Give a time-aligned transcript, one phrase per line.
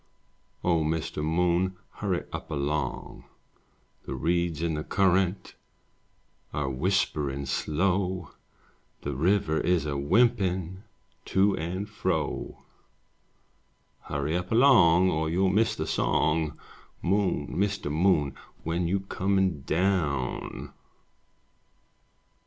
[0.63, 1.23] O Mr.
[1.23, 3.25] Moon, Hurry up along!
[4.07, 5.53] The reeds in the current
[6.51, 8.31] Are whisperin* slow;
[9.03, 10.81] The river 's a wimplin'
[11.25, 12.63] To and fro.
[14.05, 15.11] Hurry up along.
[15.11, 16.57] Or you'll miss the song!
[17.03, 17.91] Moon, Mr.
[17.91, 18.33] Moon,
[18.63, 20.73] When you comin' down?